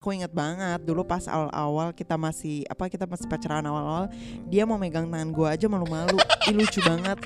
[0.00, 4.08] Aku inget banget dulu pas awal-awal kita masih apa kita masih pacaran awal-awal
[4.48, 6.16] dia mau megang tangan gue aja malu-malu.
[6.48, 7.20] Ih, lucu banget.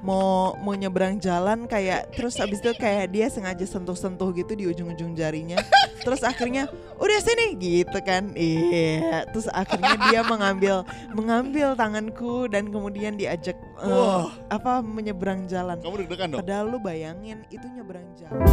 [0.00, 5.12] Mau mau nyebrang jalan kayak terus abis itu kayak dia sengaja sentuh-sentuh gitu di ujung-ujung
[5.12, 5.60] jarinya.
[6.00, 6.64] Terus akhirnya
[6.96, 8.32] udah sini gitu kan.
[8.32, 9.28] Iya.
[9.28, 10.80] Terus akhirnya dia mengambil
[11.12, 14.32] mengambil tanganku dan kemudian diajak Wah.
[14.48, 15.76] apa menyeberang jalan.
[15.76, 16.40] Kamu deg-degan dong.
[16.40, 18.48] Padahal lu bayangin itu nyeberang jalan.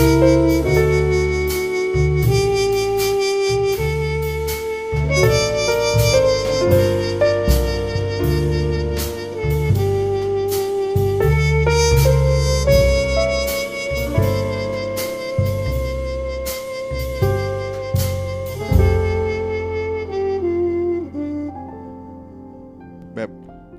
[0.00, 0.08] Beb,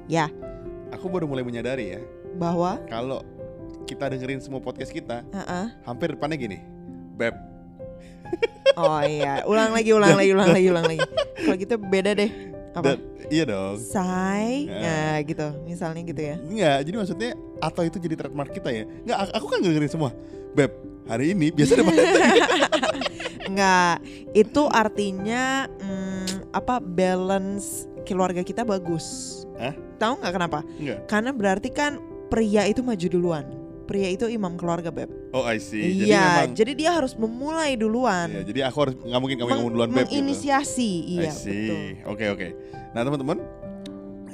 [0.06, 0.30] Ya,
[0.94, 2.02] aku baru mulai menyadari ya
[2.38, 3.26] bahwa kalau
[3.92, 5.66] kita dengerin semua podcast kita, Heeh.
[5.84, 6.58] hampir depannya gini.
[7.14, 7.36] Beb,
[8.80, 11.00] Oh iya, ulang lagi, ulang lagi, ulang lagi, ulang lagi.
[11.44, 12.32] Kalau gitu beda deh.
[12.72, 12.96] Apa?
[12.96, 13.76] dan- iya dong.
[13.76, 14.80] Say, Ya.
[14.80, 16.36] nah gitu, misalnya gitu ya.
[16.40, 18.84] Enggak, jadi maksudnya atau itu jadi trademark kita ya?
[18.88, 20.16] Enggak, aku kan dengerin semua.
[20.56, 20.72] Beb,
[21.04, 21.94] hari ini biasa depan
[23.52, 23.96] Enggak,
[24.32, 29.40] itu artinya mm, apa balance keluarga kita bagus.
[29.60, 29.76] Hah?
[30.00, 30.60] Tahu nggak kenapa?
[30.80, 31.00] Enggak.
[31.12, 32.00] Karena berarti kan
[32.32, 33.46] pria itu maju duluan.
[33.92, 35.12] Pria itu imam keluarga, Beb.
[35.30, 36.00] Oh, I see.
[36.00, 38.32] Jadi Iya, memang jadi dia harus memulai duluan.
[38.32, 40.16] Iya, jadi aku harus nggak mungkin kamu yang duluan Beb gitu.
[40.16, 41.52] menginisiasi, I iya see.
[41.52, 41.84] betul.
[42.08, 42.48] Oke, oke.
[42.92, 43.38] Nah, teman-teman,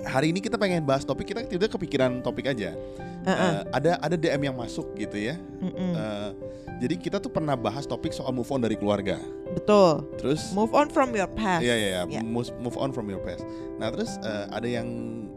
[0.05, 2.77] hari ini kita pengen bahas topik kita tidak kepikiran topik aja.
[3.25, 5.35] Heeh, Eh, ada ada DM yang masuk gitu ya.
[5.59, 6.29] Eh,
[6.77, 9.17] jadi kita tuh pernah bahas topik soal move on dari keluarga.
[9.49, 10.05] betul.
[10.15, 11.59] Terus Move on from your past.
[11.59, 12.01] Iya iya Ya.
[12.07, 13.41] iya, move, move on from your past.
[13.75, 14.85] Nah terus eh, ada yang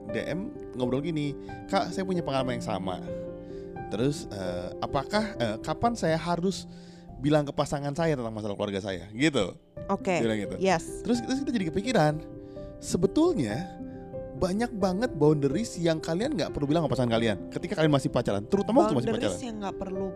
[0.06, 1.32] DM ngobrol gini,
[1.66, 3.00] kak saya punya pengalaman yang sama.
[3.90, 6.64] Terus eh, apakah eh, kapan saya harus
[7.20, 9.10] bilang ke pasangan saya tentang masalah keluarga saya?
[9.12, 9.52] Gitu,
[9.90, 10.14] Oke.
[10.16, 10.56] dia bilang gitu.
[10.62, 11.04] Yes.
[11.04, 12.14] Terus, terus kita jadi kepikiran,
[12.80, 13.68] sebetulnya
[14.40, 18.40] banyak banget boundaries yang kalian nggak perlu bilang ke pasangan kalian ketika kalian masih pacaran,
[18.48, 19.48] terutama waktu masih boundaries pacaran.
[19.52, 20.08] yang nggak perlu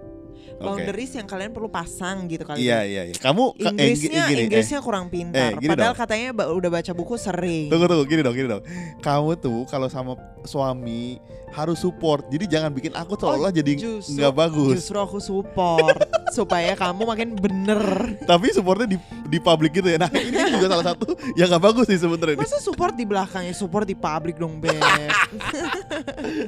[0.57, 2.63] Boundaries yang kalian perlu pasang gitu kali.
[2.63, 2.81] Iya ya.
[2.85, 3.17] iya iya.
[3.17, 5.53] Kamu ka- eh, Inggrisnya gi- gini, eh, Inggrisnya kurang pintar.
[5.53, 6.01] eh, Padahal dong.
[6.01, 7.69] katanya ba- udah baca buku sering.
[7.69, 8.63] Tunggu tunggu gini dong gini dong.
[8.99, 11.19] Kamu tuh kalau sama suami
[11.51, 12.27] harus support.
[12.29, 14.75] Jadi jangan bikin aku seolah jadi Oh, justru- nggak bagus.
[14.77, 15.95] Justru aku support
[16.35, 17.83] supaya kamu makin bener.
[18.21, 19.99] Tapi supportnya di di publik gitu ya.
[19.99, 22.37] Nah ini juga salah satu yang nggak bagus sih sebenarnya.
[22.37, 24.75] Masa support di belakangnya, support di publik dong, Beb.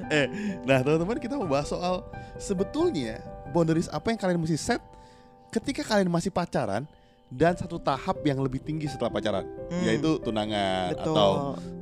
[0.08, 0.26] Eh,
[0.62, 2.02] nah teman-teman kita mau bahas soal
[2.36, 3.20] sebetulnya
[3.56, 4.84] boundaries apa yang kalian mesti set
[5.48, 6.84] ketika kalian masih pacaran
[7.26, 11.10] dan satu tahap yang lebih tinggi setelah pacaran, Hmm, yaitu tunangan Betul.
[11.10, 11.30] atau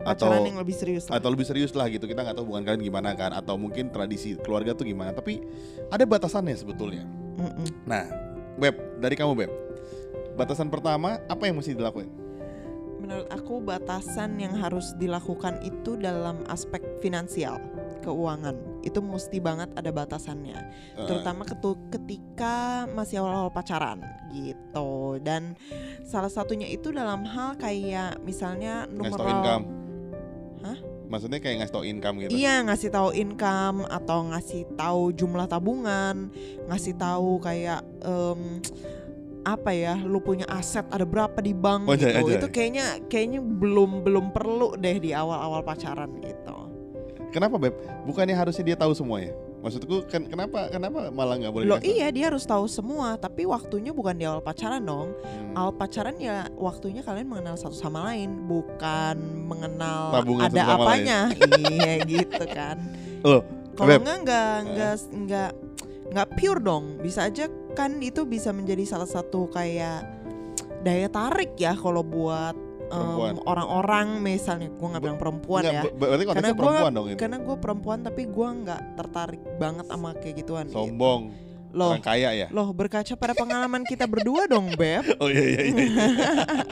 [0.00, 1.04] Pacaran atau- yang lebih serius.
[1.04, 1.20] lah.
[1.20, 4.38] atau lebih serius lah gitu kita nggak tahu hubungan kalian gimana kan atau mungkin tradisi
[4.38, 5.44] keluarga tuh gimana tapi
[5.86, 7.04] ada batasannya sebetulnya
[7.36, 7.66] Mm-mm.
[7.84, 8.08] nah
[8.54, 9.50] Beb dari kamu Beb
[10.32, 12.08] batasan pertama apa yang mesti dilakuin
[12.96, 17.60] Menurut aku batasan yang harus dilakukan itu dalam aspek finansial,
[18.04, 18.54] keuangan.
[18.81, 20.59] Itu mesti banget ada batasannya.
[20.94, 25.56] Eh, terutama ketu- ketika masih awal-awal pacaran gitu dan
[26.03, 29.16] salah satunya itu dalam hal kayak misalnya nomor.
[30.65, 30.78] Hah?
[31.04, 36.32] maksudnya kayak ngasih tau income gitu Iya ngasih tahu income atau ngasih tahu jumlah tabungan,
[36.66, 38.65] ngasih tahu kayak em,
[39.44, 42.09] apa ya, lu punya aset ada berapa di bank Oh, gitu.
[42.09, 42.41] anjay.
[42.41, 46.63] Itu kayaknya kayaknya belum belum perlu deh di awal-awal pacaran gitu.
[47.34, 47.75] Kenapa Beb
[48.06, 51.97] bukannya harusnya dia tahu semuanya maksudku kan kenapa kenapa malah nggak boleh Loh dikasih tahu?
[51.97, 55.17] iya dia harus tahu semua, tapi waktunya bukan di awal pacaran dong.
[55.25, 55.56] Hmm.
[55.56, 59.17] Awal pacaran ya waktunya kalian mengenal satu sama lain, bukan
[59.49, 61.19] mengenal Tabungan ada apanya.
[61.72, 62.77] iya gitu kan.
[63.25, 63.41] Loh,
[63.72, 64.05] Kalau Beb.
[64.05, 65.51] enggak enggak enggak enggak
[66.12, 66.84] enggak pure dong.
[67.01, 70.05] Bisa aja kan itu bisa menjadi salah satu kayak
[70.84, 72.53] daya tarik ya kalau buat
[72.87, 73.34] Perempuan.
[73.45, 75.83] orang-orang misalnya gue nggak bilang perempuan Nggak, ya.
[75.83, 79.43] ber- berarti Karena konteksnya gua perempuan dong ini karena gue perempuan tapi gue nggak tertarik
[79.56, 80.65] banget sama kayak gituan.
[80.67, 80.77] gitu.
[80.77, 81.22] sombong
[81.75, 85.10] Loh, orang kaya ya loh berkaca pada pengalaman kita berdua dong, Beb.
[85.22, 85.75] Oh iya iya iya.
[85.75, 86.07] iya.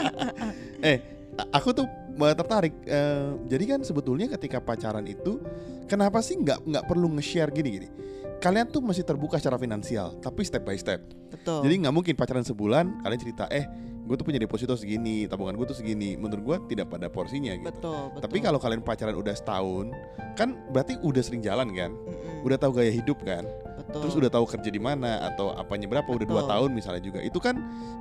[0.94, 0.98] eh,
[1.34, 2.70] a- aku tuh eh, tertarik.
[2.86, 5.42] Eh, jadi kan sebetulnya ketika pacaran itu,
[5.86, 7.90] kenapa sih nggak nggak perlu nge-share gini-gini?
[8.38, 11.02] Kalian tuh masih terbuka secara finansial, tapi step by step.
[11.30, 11.66] Betul.
[11.66, 13.66] Jadi nggak mungkin pacaran sebulan kalian cerita, eh,
[14.02, 16.18] gue tuh punya deposito segini, tabungan gue tuh segini.
[16.18, 17.70] Menurut gue tidak pada porsinya gitu.
[17.70, 18.22] betul, betul.
[18.26, 19.94] Tapi kalau kalian pacaran udah setahun,
[20.34, 23.46] kan berarti udah sering jalan kan, Mm-mm, udah tahu gaya hidup kan,
[23.78, 24.00] betul.
[24.02, 26.50] terus udah tahu kerja di mana atau apanya berapa udah dua Betul.
[26.50, 27.54] tahun misalnya juga itu kan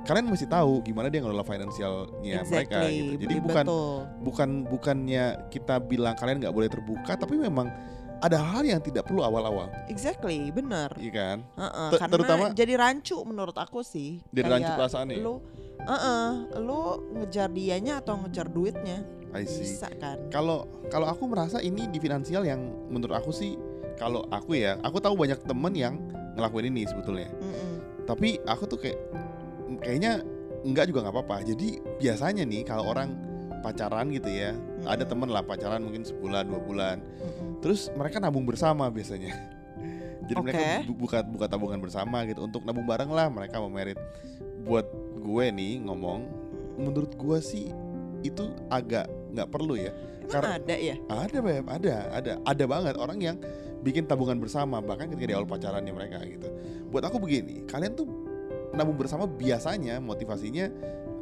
[0.08, 3.46] kalian mesti tahu gimana dia ngelola finansialnya mereka Exactly, gitu jadi betul.
[3.46, 3.66] bukan
[4.24, 7.68] bukan bukannya kita bilang kalian nggak boleh terbuka tapi memang
[8.22, 10.94] ada hal yang tidak perlu awal-awal, Exactly, bener.
[10.94, 11.38] iya kan?
[11.90, 14.22] Ter- karena terutama- jadi rancu menurut aku sih.
[14.30, 15.18] Jadi rancu perasaan nih.
[15.18, 15.42] Lu,
[15.82, 16.26] heeh,
[16.62, 16.80] lu
[17.18, 19.02] ngejar dianya atau ngejar duitnya
[19.34, 19.66] I see.
[19.66, 20.22] bisa kan?
[20.30, 23.58] Kalau kalau aku merasa ini di finansial yang menurut aku sih
[23.98, 25.94] kalau aku ya, aku tahu banyak temen yang
[26.38, 27.26] ngelakuin ini sebetulnya.
[27.34, 28.06] Mm-mm.
[28.06, 28.98] Tapi aku tuh kayak
[29.82, 30.22] kayaknya
[30.62, 31.36] enggak juga nggak apa-apa.
[31.42, 33.18] Jadi biasanya nih kalau orang
[33.62, 34.54] pacaran gitu ya,
[34.86, 35.10] ada Mm-mm.
[35.10, 37.41] temen lah pacaran mungkin sebulan dua bulan, Mm-mm.
[37.62, 39.32] Terus mereka nabung bersama biasanya.
[40.28, 40.76] Jadi mereka Oke.
[40.90, 43.98] bu- buka buka tabungan bersama gitu untuk nabung bareng lah mereka mau merit.
[44.62, 44.86] Buat
[45.18, 46.20] gue nih ngomong,
[46.78, 47.70] menurut gue sih
[48.22, 49.90] itu agak nggak perlu ya.
[50.22, 50.94] Emang Karena- ada ya?
[51.10, 53.36] Ada beb, ada, ada, ada banget orang yang
[53.82, 56.46] bikin tabungan bersama bahkan ketika di awal pacarannya mereka gitu.
[56.94, 58.06] Buat aku begini, kalian tuh
[58.72, 60.70] nabung bersama biasanya motivasinya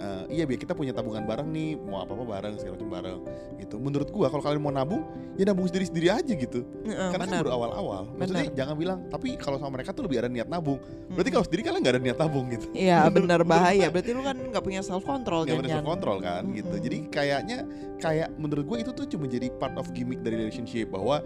[0.01, 3.19] eh, iya biar kita punya tabungan bareng nih, mau apa apa bareng segala macam bareng
[3.59, 3.77] gitu.
[3.77, 5.05] Menurut gua kalau kalian mau nabung,
[5.37, 6.65] ya nabung sendiri sendiri aja gitu.
[6.83, 8.03] Heeh, Karena kan baru awal-awal.
[8.11, 8.57] Maksudnya Benar.
[8.57, 10.81] jangan bilang, tapi kalau sama mereka tuh lebih ada niat nabung.
[10.81, 11.31] Berarti Mm-mm.
[11.31, 12.67] kalau sendiri kalian nggak ada niat nabung gitu.
[12.73, 13.87] Iya benar bahaya.
[13.87, 16.83] gua- Berarti lu kan nggak punya self control nggak bisa kontrol kan gitu Mm-mm.
[16.83, 17.59] jadi kayaknya
[17.99, 21.21] kayak menurut gue itu tuh cuma jadi part of gimmick dari relationship bahwa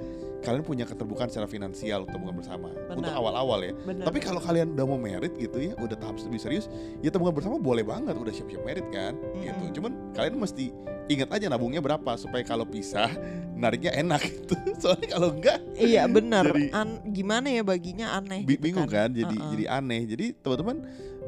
[0.45, 2.95] kalian punya keterbukaan secara finansial untuk tabungan bersama Benar.
[2.95, 4.05] untuk awal-awal ya Benar.
[4.05, 6.69] tapi kalau kalian udah mau merit gitu ya udah tahap lebih serius
[7.01, 9.73] ya tabungan bersama boleh banget udah siap-siap merit kan gitu Mm-mm.
[9.73, 10.69] cuman kalian mesti
[11.05, 13.09] ingat aja nabungnya berapa supaya kalau pisah
[13.55, 16.45] nariknya enak gitu soalnya kalau enggak Iya benar.
[16.47, 18.41] Jadi- An- gimana ya baginya aneh.
[18.43, 19.51] gitu bingung kan, jadi Uh-uh.
[19.51, 20.77] jadi aneh jadi teman-teman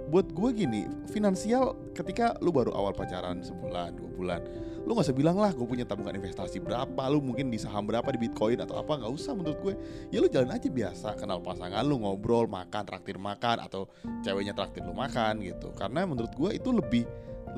[0.06, 4.40] buat gue gini finansial ketika lu baru awal pacaran sebulan dua bulan
[4.86, 8.06] lu nggak usah bilang lah gue punya tabungan investasi berapa lu mungkin di saham berapa
[8.14, 9.74] di bitcoin atau apa nggak usah menurut gue.
[10.14, 13.90] Ya lu jalan aja biasa kenal pasangan lu ngobrol makan traktir makan atau
[14.22, 15.74] ceweknya traktir lu makan gitu.
[15.74, 17.02] Karena menurut gue itu lebih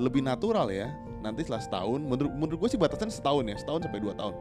[0.00, 0.88] lebih natural ya
[1.20, 4.34] nanti setelah setahun menurut menurut gue sih batasan setahun ya setahun sampai dua tahun.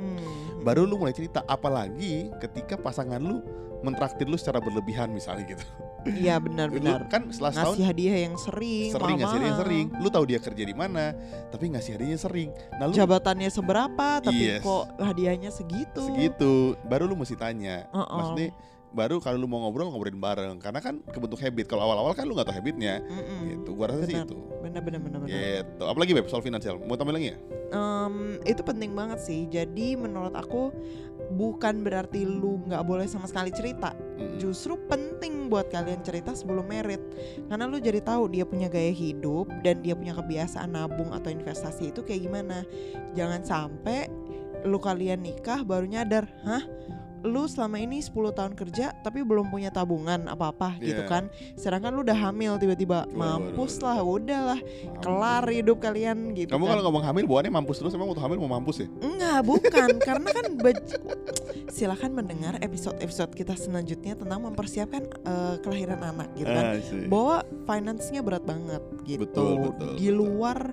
[0.00, 0.41] Hmm.
[0.62, 3.42] Baru lu mulai cerita apalagi ketika pasangan lu
[3.82, 5.66] mentraktir lu secara berlebihan misalnya gitu
[6.02, 7.06] Iya benar-benar.
[7.06, 10.62] Kan setelah Ngasih hadiah yang sering, sering ngasih hadiah yang sering lu tahu dia kerja
[10.62, 11.14] di mana
[11.46, 14.66] tapi ngasih hadiahnya sering nah lu Jabatannya seberapa, tapi Yes.
[14.66, 16.02] kok hadiahnya segitu.
[16.02, 18.18] segitu baru lu mesti tanya Uh-uh.
[18.18, 18.50] maksudnya
[18.92, 22.36] baru kalau lu mau ngobrol ngobrolin bareng karena kan kebentuk habit kalau awal-awal kan lu
[22.36, 23.40] nggak tahu habitnya Mm-mm.
[23.48, 24.26] gitu gua rasa sih Benar.
[24.28, 25.32] itu Benar-benar benar-benar.
[25.32, 27.38] gitu apalagi beb soal finansial mau tambah lagi ya
[27.72, 29.48] Em, itu penting banget sih.
[29.48, 30.68] Jadi menurut aku
[31.32, 33.96] bukan berarti lu nggak boleh sama sekali cerita.
[33.96, 34.36] Mm-mm.
[34.36, 37.00] Justru penting buat kalian cerita sebelum merit.
[37.48, 41.96] Karena lu jadi tahu dia punya gaya hidup dan dia punya kebiasaan nabung atau investasi
[41.96, 42.68] itu kayak gimana.
[43.16, 44.12] Jangan sampai
[44.62, 46.62] lu kalian nikah baru nyadar, "Hah?
[47.22, 51.10] Lu selama ini 10 tahun kerja tapi belum punya tabungan apa-apa gitu Iya.
[51.10, 51.24] kan.
[51.54, 54.60] Sedangkan lu udah hamil tiba-tiba Waduh, mampus waduh, lah, udahlah,
[55.00, 56.70] kelar hidup kalian gitu kamu kan.
[56.76, 59.88] kalau ngomong hamil bawaannya mampus terus emang waktu hamil mau mampus ya Enggak, bukan.
[60.08, 60.46] Karena kan
[61.72, 66.64] silakan mendengar episode-episode kita selanjutnya tentang mempersiapkan eh, kelahiran anak gitu kan.
[66.76, 67.06] Ah.
[67.08, 69.24] Bahwa finance-nya berat banget gitu.
[69.24, 70.64] Betul, betul, di betul.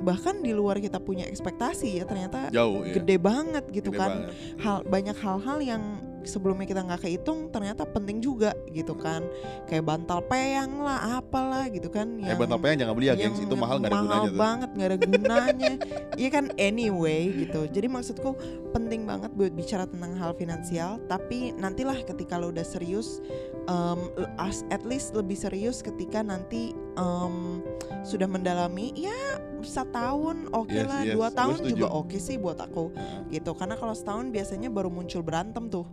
[0.00, 4.10] Bahkan di luar kita punya ekspektasi ya ternyata jauh ya gede banget gitu Gede kan.
[4.10, 4.28] banget.
[4.60, 5.82] Hal banyak hal-hal yang
[6.20, 9.24] sebelumnya kita nggak kehitung ternyata penting juga gitu kan.
[9.64, 13.54] Kayak bantal peyang lah, apalah gitu kan eh bantal peyang jangan beli ya gengs itu
[13.56, 15.72] mahal nggak ada mahal gunanya tuh banget nggak ada gunanya
[16.20, 18.30] iya kan anyway gitu jadi maksudku
[18.70, 23.18] penting banget buat bicara tentang hal finansial tapi nantilah ketika lo udah serius
[23.66, 27.60] um, as- at least lebih serius ketika nanti um,
[28.02, 32.90] sudah mendalami ya setahun oke Yes, lah yes, dua tahun juga oke sih buat aku
[33.28, 33.52] gitu.
[33.54, 35.86] Karena kalau setahun biasanya baru muncul berantem tuh.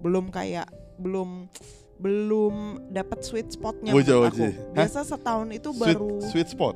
[0.00, 1.46] Belum kayak belum
[1.98, 2.54] belum
[2.90, 4.42] dapat sweet spotnya Wajah, menurut aku.
[4.42, 4.52] wajah.
[4.52, 4.74] Hah?
[4.74, 6.74] biasa setahun itu sweet, baru sweet spot?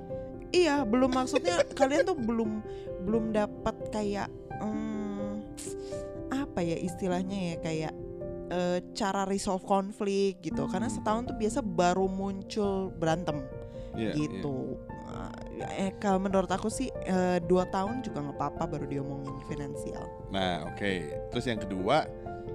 [0.54, 2.50] Iya belum maksudnya kalian tuh belum
[3.02, 4.30] belum dapat kayak
[4.62, 5.42] hmm,
[6.30, 7.92] apa ya istilahnya ya kayak
[8.48, 10.70] eh, cara resolve konflik gitu.
[10.70, 13.42] Karena setahun tuh biasa baru muncul berantem
[13.96, 14.28] Iya, iya.
[14.28, 14.76] gitu
[15.58, 20.66] eh kalau menurut aku sih eh, dua tahun juga nggak apa-apa baru diomongin finansial Nah,
[20.66, 20.92] oke.
[21.30, 22.04] Terus yang kedua,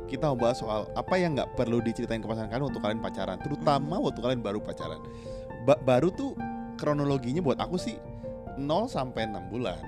[0.06, 3.38] kita mau bahas soal apa yang nggak perlu diceritain ke pasangan kalian waktu kalian pacaran,
[3.40, 5.00] terutama waktu kalian baru pacaran.
[5.64, 6.36] Ba- baru tuh
[6.76, 7.96] kronologinya buat aku sih
[8.56, 9.80] 0 sampai 6 bulan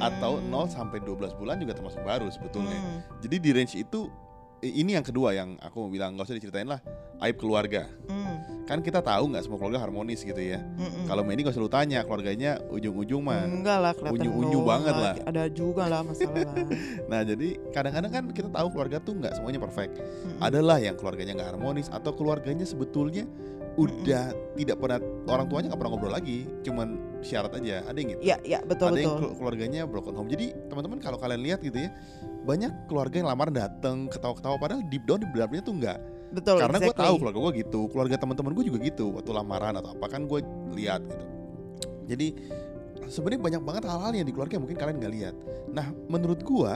[0.00, 0.48] atau Hmm.
[0.48, 2.72] 0 sampai 12 bulan juga termasuk baru sebetulnya.
[2.72, 2.98] Hmm.
[3.20, 4.08] Jadi di range itu
[4.64, 6.80] ini yang kedua yang aku mau bilang nggak usah diceritain lah
[7.20, 7.84] aib keluarga.
[8.08, 8.40] Hmm.
[8.64, 10.64] Kan kita tahu nggak semua keluarga harmonis gitu ya.
[10.74, 11.04] Mm-mm.
[11.04, 13.44] Kalau Mandy nggak usah lu tanya keluarganya ujung-ujung mah.
[13.44, 15.14] enggak lah unyu-unyu banget lah.
[15.22, 16.56] Ada juga lah masalah lah.
[17.10, 20.00] Nah jadi kadang-kadang kan kita tahu keluarga tuh nggak semuanya perfect.
[20.00, 20.40] Mm-mm.
[20.40, 23.28] adalah yang keluarganya nggak harmonis atau keluarganya sebetulnya
[23.74, 28.22] udah tidak pernah orang tuanya nggak pernah ngobrol lagi cuman syarat aja ada yang gitu
[28.22, 29.20] Ya, ya betul ada yang betul.
[29.20, 31.90] kelu- keluarganya broken home jadi teman-teman kalau kalian lihat gitu ya
[32.46, 35.98] banyak keluarga yang lamaran dateng ketawa-ketawa padahal deep down di dalamnya tuh enggak
[36.34, 36.58] Betul.
[36.58, 37.06] karena gue exactly.
[37.06, 40.40] tahu keluarga gue gitu keluarga teman-teman gue juga gitu waktu lamaran atau apa kan gue
[40.74, 41.24] lihat gitu
[42.04, 42.26] jadi
[43.08, 45.34] sebenarnya banyak banget hal-hal yang di keluarga mungkin kalian nggak lihat
[45.72, 46.72] nah menurut gue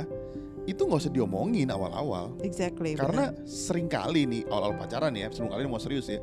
[0.69, 2.93] itu nggak usah diomongin awal-awal Exactly.
[2.93, 6.21] karena sering kali nih awal-awal pacaran ya sebelum kalian mau serius ya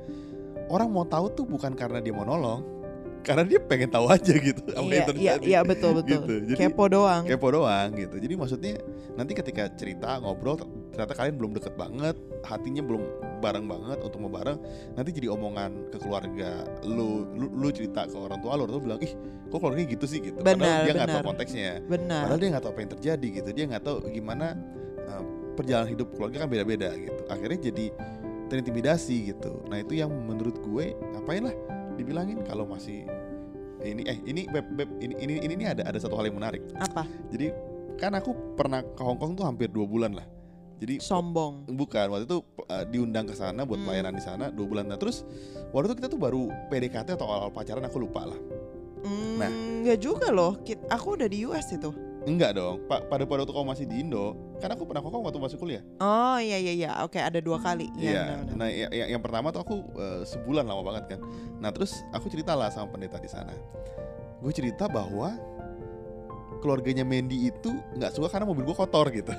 [0.70, 2.62] orang mau tahu tuh bukan karena dia mau nolong
[3.26, 5.44] karena dia pengen tahu aja gitu apa iya, yang iya, terjadi.
[5.50, 6.22] iya betul betul.
[6.22, 6.34] Gitu.
[6.54, 7.24] Jadi- Kepo doang.
[7.26, 8.16] kepo doang gitu.
[8.22, 8.74] Jadi maksudnya
[9.18, 10.62] nanti ketika cerita ngobrol
[10.94, 12.16] ternyata kalian belum deket banget
[12.46, 13.02] hatinya belum
[13.44, 14.58] bareng banget untuk mau bareng
[14.96, 18.84] nanti jadi omongan ke keluarga lu lu, lu cerita ke orang tua lu orang tua
[18.84, 19.12] bilang ih
[19.52, 20.20] kok keluarganya gitu sih?
[20.24, 20.40] gitu.
[20.42, 21.72] Benar, padahal dia nggak tahu konteksnya.
[21.86, 22.22] Benar.
[22.28, 23.50] padahal dia nggak tahu apa yang terjadi gitu.
[23.52, 24.46] Dia nggak tahu gimana
[25.10, 25.24] uh,
[25.58, 27.22] perjalanan hidup keluarga kan beda-beda gitu.
[27.28, 27.86] Akhirnya jadi
[28.50, 29.66] terintimidasi gitu.
[29.70, 31.56] Nah itu yang menurut gue ngapain lah
[31.96, 33.08] dibilangin kalau masih
[33.82, 36.64] ini eh ini beb, beb ini ini ini nih ada ada satu hal yang menarik
[36.76, 37.06] Apa?
[37.30, 37.54] jadi
[37.96, 40.26] kan aku pernah ke Hong Kong tuh hampir dua bulan lah
[40.76, 41.72] jadi Sombong.
[41.72, 43.88] bukan waktu itu uh, diundang ke sana buat Hmm.
[43.88, 45.24] pelayanan di sana dua bulan nah terus
[45.72, 48.40] waktu itu kita tuh baru PDKT atau awal pacaran aku lupa lah
[49.06, 49.52] Hmm, Nah.
[49.86, 50.58] nggak juga loh.
[50.90, 51.94] Aku udah di US itu.
[52.26, 55.14] Enggak dong pak pada pada waktu kamu masih di Indo kan aku pernah ke Hong
[55.14, 56.90] Kong waktu masih kuliah Oh iya iya iya.
[57.02, 57.88] Oke ada dua kali.
[57.94, 58.02] Iya.
[58.02, 58.56] Iya, benar-benar.
[58.58, 61.20] nah ya- ya- yang pertama tuh aku eh, sebulan lama banget kan.
[61.62, 63.54] Nah terus aku cerita lah sama pendeta di sana.
[64.42, 65.38] Gue cerita bahwa
[66.60, 69.32] keluarganya Mandy itu nggak suka karena mobil gue kotor gitu.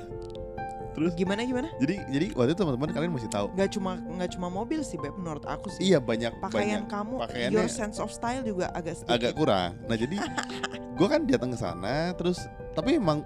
[0.97, 1.69] Terus Gimana gimana?
[1.77, 3.53] jadi jadi waktu itu teman-teman kalian mesti tahu.
[3.53, 5.93] Nggak cuma nggak cuma mobil sih beb menurut aku sih.
[5.93, 9.13] Iya banyak Pakaian banyak kamu, pakaiannya your sense of style juga agak sedikit.
[9.13, 9.77] agak kurang.
[9.85, 10.17] Nah jadi
[10.99, 12.41] gue kan datang ke sana terus
[12.73, 13.21] tapi emang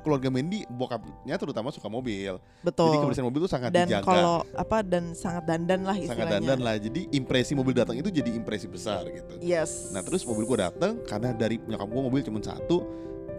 [0.00, 2.40] keluarga Mandy bokapnya terutama suka mobil.
[2.64, 2.88] Betul.
[2.88, 4.06] Jadi kebersihan mobil tuh sangat dan dijaga.
[4.06, 6.32] kalau apa dan sangat dandan lah sangat istilahnya.
[6.40, 6.74] dandan lah.
[6.80, 9.36] Jadi impresi mobil datang itu jadi impresi besar gitu.
[9.42, 9.92] Yes.
[9.92, 12.86] Nah terus mobil gue dateng karena dari nyokap gue mobil cuma satu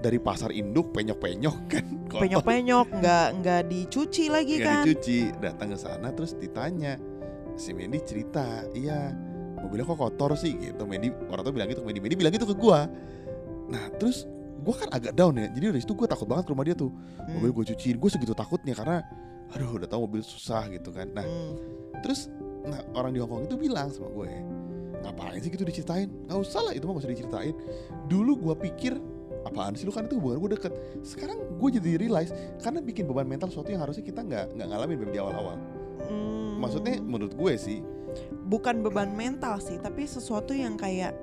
[0.01, 4.83] dari pasar induk penyok-penyok kan penyok-penyok nggak nggak dicuci lagi nggak kan.
[4.83, 6.97] dicuci datang ke sana terus ditanya
[7.55, 8.65] si Mendy cerita?
[8.73, 9.13] Iya.
[9.61, 10.57] Mobilnya kok kotor sih?
[10.57, 12.79] Gitu Mendy orang tuh bilang gitu Mendy Mendy bilang gitu ke gue
[13.71, 14.27] nah terus
[14.61, 15.47] gue kan agak down ya.
[15.47, 16.91] Jadi dari situ gue takut banget ke rumah dia tuh.
[16.91, 19.01] Hmm, mobil gue cuciin gue segitu takutnya karena
[19.51, 21.09] aduh udah tahu mobil susah gitu kan.
[21.13, 22.01] Nah hmm.
[22.03, 22.27] terus
[22.61, 24.29] nah orang di Hongkong itu bilang sama gue
[25.01, 26.09] ngapain sih gitu diceritain?
[26.29, 27.55] Nggak usah lah itu mah gak usah diceritain.
[28.05, 28.93] Dulu gue pikir
[29.47, 29.93] apaan sih lu?
[29.93, 30.73] Kan itu hubungan gue deket.
[31.05, 32.31] Sekarang gue jadi realize
[32.61, 35.57] karena bikin beban mental sesuatu yang harusnya kita nggak nggak ngalamin di awal-awal.
[36.07, 37.79] Hmm, maksudnya menurut gue sih.
[38.49, 41.15] Bukan beban mental sih, tapi sesuatu yang kayak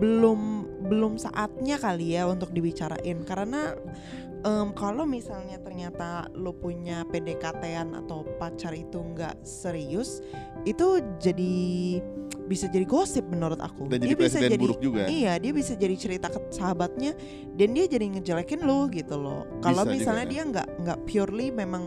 [0.00, 3.20] belum belum saatnya kali ya untuk dibicarain.
[3.26, 3.76] Karena
[4.44, 10.24] em, kalau misalnya ternyata lo punya PDKT-an atau pacar itu nggak serius
[10.64, 12.00] itu jadi
[12.50, 15.52] bisa jadi gosip menurut aku dan jadi dia bisa presiden jadi buruk juga Iya, dia
[15.54, 17.14] bisa jadi cerita ke sahabatnya
[17.54, 19.46] dan dia jadi ngejelekin lo gitu loh.
[19.62, 20.32] Kalau Bisa juga misalnya kan.
[20.34, 21.86] dia nggak nggak purely memang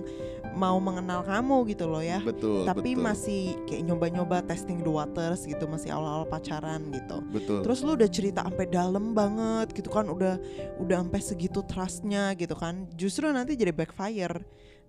[0.55, 2.23] mau mengenal kamu gitu loh ya.
[2.23, 7.17] betul Tapi betul, masih kayak nyoba-nyoba testing the waters gitu, masih awal-awal pacaran gitu.
[7.33, 10.39] betul Terus lu udah cerita sampai dalam banget gitu kan, udah
[10.79, 12.87] udah sampai segitu trustnya gitu kan.
[12.95, 14.39] Justru nanti jadi backfire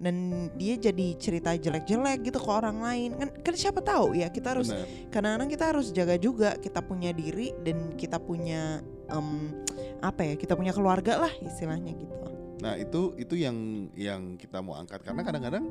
[0.02, 0.14] dan
[0.58, 3.10] dia jadi cerita jelek-jelek gitu ke orang lain.
[3.14, 4.86] Kan kan siapa tahu ya kita harus Benar.
[5.14, 9.54] kadang-kadang kita harus jaga juga kita punya diri dan kita punya em,
[10.02, 12.14] apa ya kita punya keluarga lah istilahnya gitu.
[12.60, 15.02] Nah itu itu yang yang kita mau angkat.
[15.06, 15.70] Karena kadang-kadang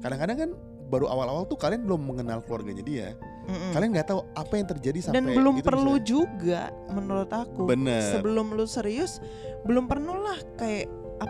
[0.00, 0.50] kadang-kadang kan
[0.88, 3.08] baru awal-awal tuh kalian belum mengenal keluarganya dia.
[3.48, 3.72] Mm-mm.
[3.72, 7.64] kalian nggak tahu apa yang terjadi sampai dan belum itu perlu bisa- juga menurut aku.
[7.64, 9.24] Bener sebelum lu serius
[9.64, 10.84] belum perlu lah kayak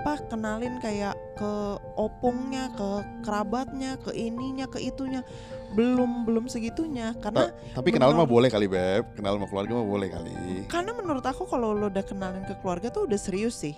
[0.08, 1.52] apa kenalin kayak ke
[2.00, 5.20] opungnya ke kerabatnya ke ininya ke itunya.
[5.76, 9.04] Belum belum segitunya karena tapi kenalan mah boleh kali beb.
[9.12, 10.64] Kenal sama keluarga mah boleh kali.
[10.64, 13.76] Karena menurut aku kalau lu udah kenalin ke keluarga tuh udah serius sih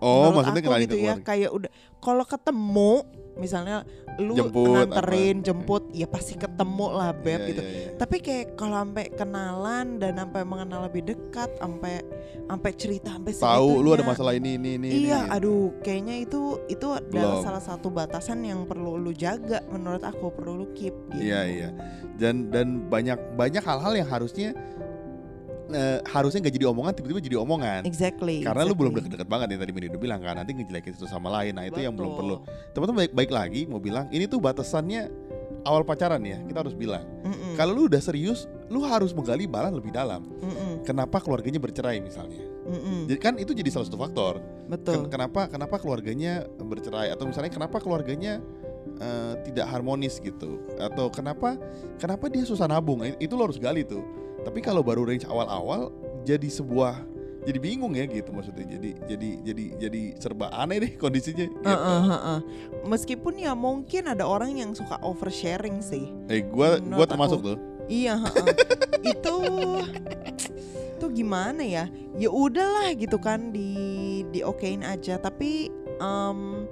[0.00, 2.92] oh Menurut maksudnya aku gitu ya keluarga kayak udah kalau ketemu
[3.36, 3.84] misalnya
[4.16, 7.88] lu Jemput, nganterin jemput ya pasti ketemu lah beb Iya, gitu iya, iya.
[8.00, 12.00] tapi kayak kalau sampai kenalan dan sampai mengenal lebih dekat sampai
[12.48, 15.36] sampai cerita sampai tahu lu ada masalah ini ini ini iya ini.
[15.36, 17.44] aduh kayaknya itu itu adalah Belum.
[17.44, 21.20] salah satu batasan yang perlu lu jaga menurut aku perlu lu keep gitu.
[21.20, 21.68] Iya iya.
[22.16, 24.56] Dan dan banyak banyak hal-hal yang harusnya
[25.72, 27.80] eh, harusnya nggak jadi omongan tiba-tiba jadi omongan.
[27.86, 29.10] exactly Karena lu belum exactly.
[29.10, 31.56] deket-deket banget yang tadi Mini udah bilang kan nanti ngejelekin satu sama lain.
[31.56, 32.20] Nah itu yang belum Betul.
[32.20, 32.36] perlu.
[32.72, 35.10] Teman-teman baik baik lagi mau bilang ini tuh batasannya
[35.66, 37.02] awal pacaran ya kita harus bilang.
[37.56, 40.28] Kalau lu udah serius, lu harus menggali balan lebih dalam.
[40.28, 42.44] mm-mm, Kenapa keluarganya bercerai misalnya?
[42.68, 43.08] mm-mm.
[43.08, 44.38] Jadi kan itu jadi salah satu faktor.
[44.66, 48.42] betul Ken- kenapa kenapa keluarganya bercerai atau misalnya kenapa keluarganya
[48.98, 51.54] eh, tidak harmonis gitu atau kenapa
[51.96, 54.02] kenapa dia susah nabung itu lo harus gali tuh
[54.46, 55.90] tapi kalau baru range awal-awal
[56.22, 57.02] jadi sebuah
[57.46, 61.66] jadi bingung ya gitu maksudnya jadi jadi jadi jadi serba aneh deh kondisinya gitu.
[61.66, 62.38] Heeh, heeh.
[62.86, 66.10] Meskipun ya mungkin ada orang yang suka oversharing sih.
[66.26, 67.48] eh gua gua termasuk aku.
[67.54, 68.46] tuh Iya, heeh.
[69.14, 69.36] itu
[70.98, 71.86] itu gimana ya?
[72.18, 75.22] Ya udahlah gitu kan di diokein aja.
[75.22, 75.70] Tapi
[76.02, 76.66] em,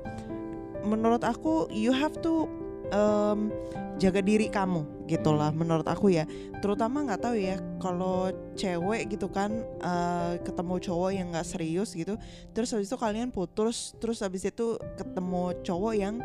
[0.82, 2.50] menurut aku you have to
[2.90, 3.54] em,
[4.00, 6.24] jaga diri kamu gitulah menurut aku ya.
[6.58, 12.18] Terutama nggak tahu ya kalau cewek gitu kan eh, ketemu cowok yang nggak serius gitu.
[12.56, 13.92] Terus habis itu kalian putus.
[14.02, 16.18] Terus habis itu ketemu cowok yang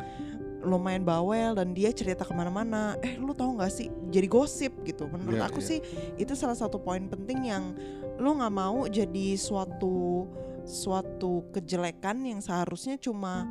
[0.60, 5.08] lumayan bawel dan dia cerita ke mana-mana eh lu tahu nggak sih jadi gosip gitu
[5.08, 5.68] menurut Iya, aku iya.
[5.72, 5.80] sih
[6.20, 7.72] itu salah satu poin penting yang
[8.20, 10.28] lu nggak mau jadi suatu
[10.68, 13.48] suatu kejelekan yang seharusnya cuma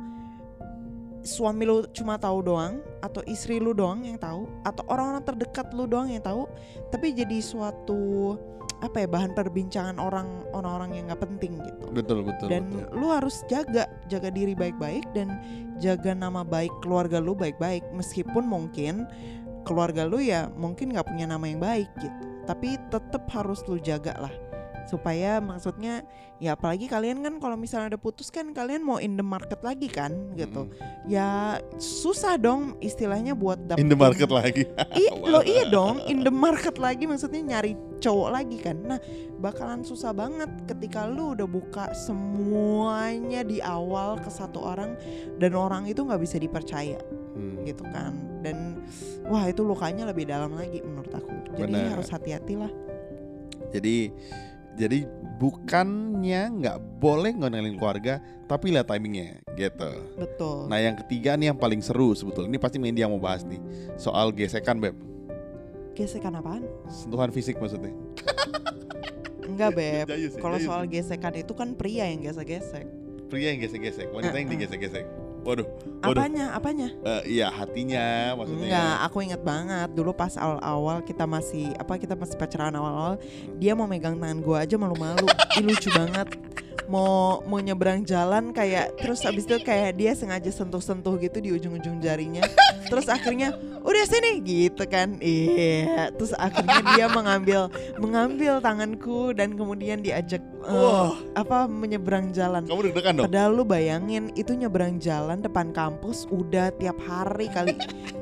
[1.23, 5.83] suami lu cuma tahu doang atau istri lu doang yang tahu atau orang-orang terdekat lu
[5.85, 6.47] doang yang tahu
[6.89, 8.35] tapi jadi suatu
[8.79, 11.91] apa ya bahan perbincangan orang orang-orang yang nggak penting gitu.
[11.91, 12.95] Betul betul dan betul.
[12.95, 15.35] lu harus jaga jaga diri baik-baik dan
[15.83, 17.83] jaga nama baik keluarga lu baik-baik.
[17.91, 19.03] Meskipun mungkin
[19.67, 24.17] keluarga lu ya mungkin nggak punya nama yang baik gitu tapi tetap harus lu jaga
[24.17, 24.33] lah
[24.89, 26.01] supaya maksudnya
[26.41, 29.85] ya apalagi kalian kan kalau misalnya ada putus kan kalian mau in the market lagi
[29.85, 30.65] kan gitu.
[31.05, 34.65] Ya susah dong istilahnya buat dapetin in the market lagi.
[34.97, 38.81] I, lo iya dong in the market lagi maksudnya nyari cowok lagi kan.
[38.81, 38.99] Nah
[39.37, 44.97] bakalan susah banget ketika lu udah buka semuanya di awal ke satu orang
[45.37, 46.97] dan orang itu nggak bisa dipercaya
[47.29, 47.63] Hmm.
[47.63, 48.11] gitu kan.
[48.43, 48.83] Dan
[49.29, 51.31] wah itu lukanya lebih dalam lagi menurut aku.
[51.55, 51.91] Jadi Benar.
[51.95, 52.71] harus hati-hati lah.
[53.69, 54.09] Jadi
[54.77, 55.07] jadi
[55.39, 59.91] bukannya nggak boleh ngonelin keluarga tapi lihat timingnya gitu.
[60.19, 60.67] Betul.
[60.67, 63.61] Nah yang ketiga nih yang paling seru sebetulnya ini pasti Mendy yang mau bahas nih
[63.95, 64.95] soal gesekan beb.
[65.95, 66.63] Gesekan apaan?
[66.91, 67.91] Sentuhan fisik maksudnya.
[69.47, 70.05] Enggak beb.
[70.43, 72.87] Kalau soal gesekan itu kan pria yang gesek-gesek.
[73.29, 74.55] Pria yang gesek-gesek wanita yang Uh-uh.
[74.57, 75.67] digesek-gesek waduh
[76.03, 81.23] waduh apanya apanya Eh, iya hatinya maksudnya Enggak, aku inget banget dulu pas awal-awal kita
[81.23, 83.15] masih apa kita masih pacaran awal-awal
[83.55, 86.27] dia mau megang tangan gua aja malu-malu, Ih, lucu banget.
[86.89, 92.01] Mau mau nyebrang jalan kayak terus abis itu kayak dia sengaja sentuh-sentuh gitu di ujung-ujung
[92.01, 92.41] jarinya.
[92.89, 93.49] Terus akhirnya
[93.79, 95.15] udah sini gitu kan.
[95.19, 101.15] Iya, terus akhirnya dia mengambil mengambil tanganku dan kemudian diajak Wah.
[101.33, 102.67] apa menyeberang jalan.
[102.67, 107.77] kamu deg-degan dong Padahal lu bayangin itu nyebrang jalan depan kampus udah tiap hari kali.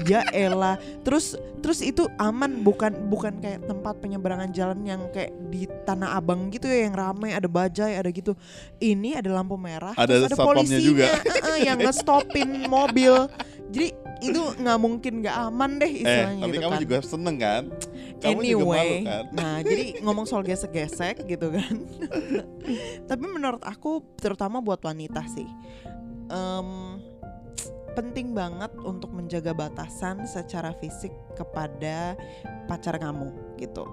[0.05, 0.77] ya elah.
[1.01, 6.53] Terus terus itu aman bukan bukan kayak tempat penyeberangan jalan yang kayak di Tanah Abang
[6.53, 8.37] gitu ya yang ramai ada bajai ada gitu.
[8.77, 11.05] Ini ada lampu merah Ada terus ada polisinya juga.
[11.09, 13.25] eh, eh, yang ngestopin mobil.
[13.67, 13.89] Jadi
[14.21, 16.83] itu nggak mungkin nggak aman deh eh istilahnya tapi gitu kamu kan.
[16.83, 17.63] juga seneng kan
[18.17, 21.75] kamu juga anyway, malu kan nah jadi ngomong soal gesek-gesek gitu kan.
[23.09, 25.47] Tapi menurut aku terutama buat wanita sih,
[26.27, 26.69] em,
[27.95, 32.19] penting banget untuk menjaga batasan secara fisik kepada
[32.67, 33.87] pacar kamu gitu.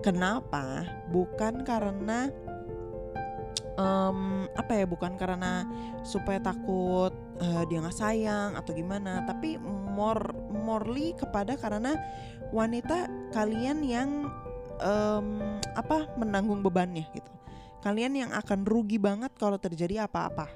[0.00, 0.86] Kenapa?
[1.12, 2.30] Bukan karena
[3.76, 4.86] em, apa ya?
[4.86, 5.66] Bukan karena
[6.06, 9.56] supaya takut eh, dia nggak sayang atau gimana, tapi
[9.90, 11.96] more morely kepada karena
[12.52, 14.28] wanita kalian yang
[14.80, 17.32] em, apa menanggung bebannya gitu.
[17.80, 20.52] Kalian yang akan rugi banget kalau terjadi apa-apa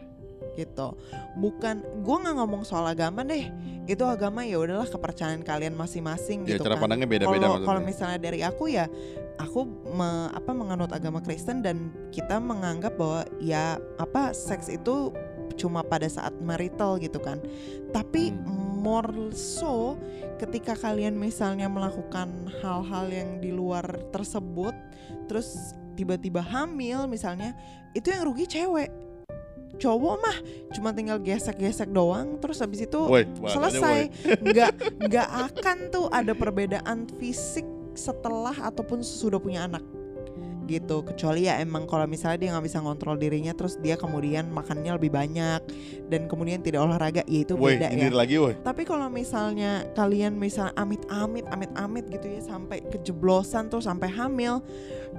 [0.54, 0.94] gitu.
[1.40, 3.48] Bukan gua nggak ngomong soal agama deh.
[3.88, 6.84] Itu agama ya udahlah kepercayaan kalian masing-masing ya gitu cara kan.
[6.86, 8.86] pandangnya beda-beda Kalau misalnya dari aku ya
[9.40, 15.10] aku me- apa menganut agama Kristen dan kita menganggap bahwa ya apa seks itu
[15.54, 17.38] cuma pada saat marital gitu kan.
[17.90, 18.82] Tapi Hmm.
[18.84, 19.96] more so
[20.36, 24.76] ketika kalian misalnya melakukan hal-hal yang di luar tersebut
[25.24, 27.56] terus tiba-tiba hamil misalnya
[27.96, 28.90] itu yang rugi cewek.
[29.74, 30.38] Cowok mah
[30.70, 33.98] cuma tinggal gesek-gesek doang terus habis itu bahasanya, selesai
[34.46, 34.72] nggak
[35.10, 37.66] nggak akan tuh ada perbedaan fisik
[37.98, 39.82] setelah ataupun sudah punya anak
[40.66, 41.04] gitu.
[41.04, 45.12] Kecuali ya emang kalau misalnya dia nggak bisa ngontrol dirinya terus dia kemudian makannya lebih
[45.12, 45.60] banyak
[46.08, 48.10] dan kemudian tidak olahraga ya itu Woi, beda ya.
[48.12, 54.60] lagi tapi kalau misalnya kalian misal amit-amit amit-amit gitu ya sampai kejeblosan tuh sampai hamil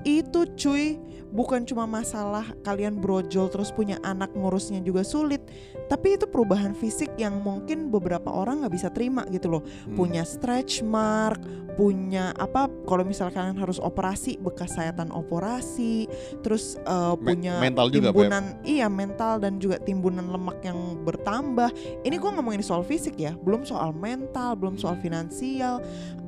[0.06, 1.00] itu cuy
[1.36, 5.44] bukan cuma masalah kalian brojol terus punya anak ngurusnya juga sulit
[5.86, 10.00] tapi itu perubahan fisik yang mungkin beberapa orang nggak bisa terima gitu loh Hmm.
[10.00, 11.38] punya stretch mark
[11.76, 16.08] punya apa kalau misalnya kalian harus operasi bekas sayatan operasi
[16.40, 18.24] terus eh, Me- punya mental juga, Beb.
[18.24, 21.68] timbunan iya mental dan juga timbunan lemak yang bertambah
[22.02, 25.84] ini gue ngomongin soal fisik ya belum soal mental belum soal finansial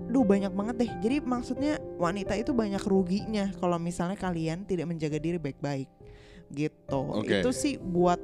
[0.08, 5.20] Duh banyak banget deh Jadi maksudnya wanita itu banyak ruginya Kalau misalnya kalian tidak menjaga
[5.20, 5.92] diri baik-baik
[6.52, 7.02] gitu.
[7.24, 7.44] Oke.
[7.44, 8.20] Itu sih buat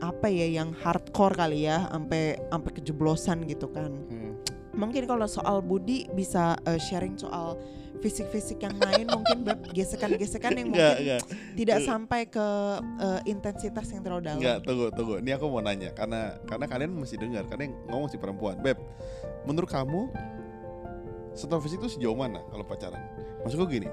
[0.00, 3.92] apa ya yang hardcore kali ya, sampai sampai kejeblosan gitu kan.
[3.92, 4.32] Hmm.
[4.70, 7.60] Mungkin kalau soal Budi bisa eh, sharing soal
[8.00, 11.20] fisik-fisik yang lain mungkin Beb, gesekan-gesekan yang mungkin enggak.
[11.52, 12.48] tidak sampai ke
[12.80, 14.40] eh, intensitas yang terlalu dalam.
[14.40, 15.14] Enggak, tunggu, tunggu.
[15.20, 18.56] Ini aku mau nanya karena karena kalian mesti dengar karena yang ngomong si perempuan.
[18.64, 18.80] Beb,
[19.44, 20.08] menurut kamu
[21.34, 23.00] setelah fisik itu sejauh mana kalau pacaran?
[23.44, 23.88] Maksudku gini,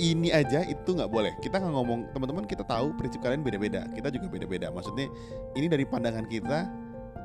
[0.00, 1.32] ini aja itu nggak boleh.
[1.40, 3.84] Kita nggak ngomong teman-teman kita tahu prinsip kalian beda-beda.
[3.92, 4.72] Kita juga beda-beda.
[4.72, 5.08] Maksudnya
[5.58, 6.68] ini dari pandangan kita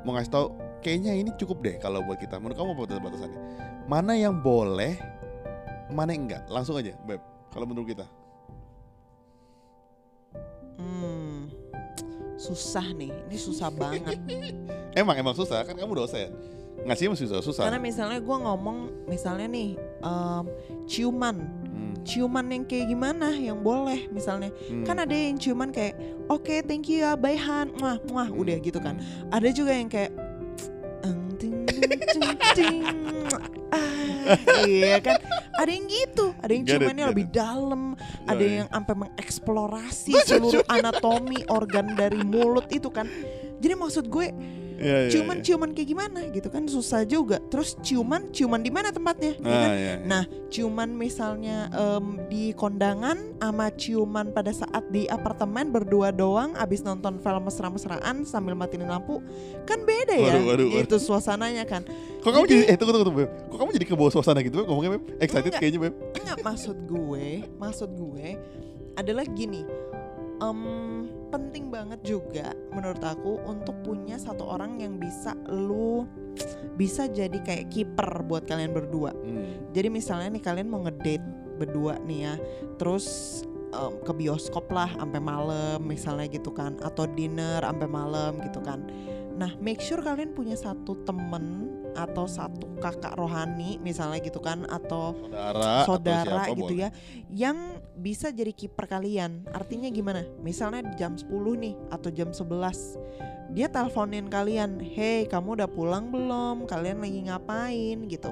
[0.04, 0.46] mau ngasih tahu
[0.84, 2.36] kayaknya ini cukup deh kalau buat kita.
[2.38, 3.40] Menurut kamu apa batas-batasannya?
[3.88, 5.00] Mana yang boleh,
[5.90, 6.44] mana yang enggak?
[6.52, 7.20] Langsung aja, Beb.
[7.48, 8.06] Kalau menurut kita.
[10.78, 11.50] Hmm,
[12.36, 14.20] susah nih, ini susah banget.
[14.98, 16.32] Emang emang susah kan kamu dosen.
[16.84, 17.62] Ngasih masih susah susah.
[17.66, 20.44] Karena misalnya gue ngomong, misalnya nih em,
[20.84, 21.36] ciuman,
[21.68, 24.50] Hmm, ciuman yang kayak gimana yang boleh misalnya.
[24.66, 24.82] hmm.
[24.82, 25.94] Kan ada yang ciuman kayak,
[26.26, 28.96] oke thank you ya, bye Han, muah muah, Hmm, udah gitu kan.
[28.96, 29.30] hmm.
[29.30, 30.10] Ada juga yang kayak,
[31.02, 32.78] "Eng, ting, ting, ting, ting."
[33.68, 35.20] Ah, iya kan.
[35.56, 37.92] Ada yang gitu, ada yang ciumannya lebih dalam,
[38.24, 38.64] ada Yoi.
[38.64, 43.04] yang sampai mengeksplorasi seluruh anatomi organ dari mulut itu kan.
[43.60, 44.32] Jadi maksud gue
[44.78, 45.44] Iya, iya, ciuman iya.
[45.44, 47.42] ciuman kayak gimana gitu kan susah juga.
[47.50, 49.34] Terus ciuman ciuman di mana tempatnya?
[49.34, 49.50] ya kan?
[49.50, 49.94] Ah, iya, iya.
[50.06, 56.80] Nah, ciuman misalnya em, di kondangan sama ciuman pada saat di apartemen berdua doang abis
[56.80, 59.18] nonton film mesra-mesraan sambil matiin lampu
[59.66, 60.30] kan beda ya.
[60.38, 60.84] Waduh, waduh, waduh.
[60.86, 61.82] Itu suasananya kan.
[62.18, 63.30] Kok kamu Jadi- jadi eh tunggu tunggu tunggu Beb.
[63.50, 64.66] Kok kamu jadi ke bawah suasana gitu Beb?
[64.70, 65.04] Ngomongnya Beb.
[65.18, 65.60] Excited Enggak.
[65.60, 65.94] kayaknya Beb.
[66.14, 67.26] Enggak maksud gue,
[67.58, 68.26] maksud gue
[68.94, 69.62] adalah gini.
[70.38, 70.60] Em,
[71.28, 76.06] penting banget juga menurut aku untuk punya satu orang yang bisa lu
[76.78, 79.10] bisa jadi kayak kiper buat kalian berdua.
[79.10, 79.70] Hmm.
[79.74, 81.26] Jadi misalnya nih kalian mau ngedate
[81.58, 82.34] berdua nih ya,
[82.78, 83.06] terus
[83.74, 88.86] em, ke bioskop lah sampai malam misalnya gitu kan, atau dinner sampai malam gitu kan.
[89.38, 95.14] Nah, make sure kalian punya satu temen atau satu kakak rohani misalnya gitu kan, atau
[95.30, 96.82] Saudara, saudara atau gitu boleh.
[96.82, 96.88] ya,
[97.30, 97.58] yang
[97.94, 99.46] bisa jadi kiper kalian.
[99.54, 100.26] Artinya gimana?
[100.42, 102.98] Misalnya jam 10 nih atau jam 11
[103.48, 106.68] dia teleponin kalian, "Hey, kamu udah pulang belum?
[106.68, 108.30] Kalian lagi ngapain?" gitu.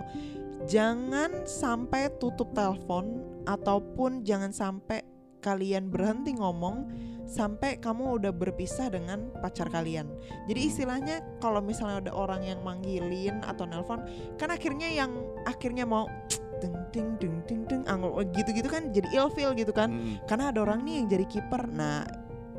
[0.69, 5.01] Jangan sampai tutup telepon ataupun jangan sampai
[5.47, 6.91] kalian berhenti ngomong
[7.27, 10.07] sampai kamu udah berpisah dengan pacar kalian.
[10.47, 14.03] Jadi istilahnya kalau misalnya ada orang yang manggilin atau nelpon,
[14.39, 15.15] kan akhirnya yang
[15.47, 16.11] akhirnya mau
[16.63, 19.91] ting ting ting ting ting anggur gitu-gitu kan jadi ilfeel gitu kan.
[19.91, 20.19] Hmm.
[20.27, 21.63] Karena ada orang nih yang jadi kiper.
[21.71, 22.07] Nah,